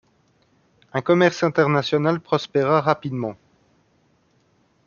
Un 0.93 1.01
commerce 1.03 1.43
international 1.43 2.21
prospèra 2.21 2.81
rapidement. 2.81 3.35